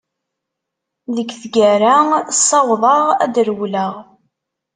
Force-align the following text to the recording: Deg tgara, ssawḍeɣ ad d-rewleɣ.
Deg 1.15 1.29
tgara, 1.41 1.95
ssawḍeɣ 2.37 3.03
ad 3.23 3.31
d-rewleɣ. 3.33 3.93